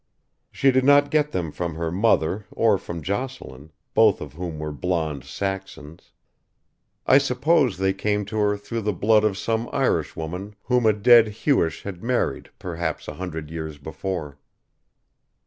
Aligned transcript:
She 0.51 0.71
did 0.71 0.83
not 0.83 1.11
get 1.11 1.29
them 1.29 1.51
from 1.51 1.75
her 1.75 1.91
mother 1.91 2.47
or 2.49 2.79
from 2.79 3.03
Jocelyn, 3.03 3.71
both 3.93 4.19
of 4.19 4.33
whom 4.33 4.57
were 4.57 4.71
blond 4.71 5.23
Saxons. 5.23 6.11
I 7.05 7.19
suppose 7.19 7.77
they 7.77 7.93
came 7.93 8.25
to 8.25 8.39
her 8.39 8.57
through 8.57 8.81
the 8.81 8.93
blood 8.93 9.23
of 9.23 9.37
some 9.37 9.69
Irishwoman 9.71 10.55
whom 10.63 10.87
a 10.87 10.93
dead 10.93 11.27
Hewish 11.45 11.83
had 11.83 12.01
married 12.01 12.49
perhaps 12.57 13.07
a 13.07 13.13
hundred 13.13 13.51
years 13.51 13.77
before. 13.77 14.39